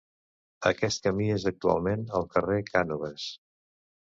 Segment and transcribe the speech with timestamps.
[0.69, 3.29] Aquest camí és actualment el carrer Cànoves.